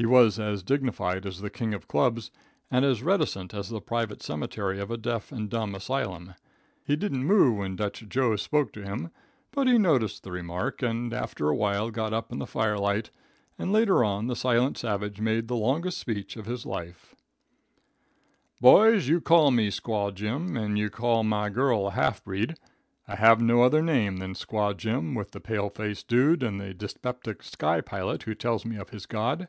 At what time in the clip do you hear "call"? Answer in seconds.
19.20-19.50, 20.12-20.12, 20.90-21.24